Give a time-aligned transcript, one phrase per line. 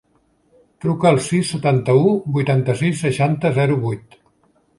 [0.85, 4.19] Truca al sis, setanta-u, vuitanta-sis, seixanta, zero, vuit.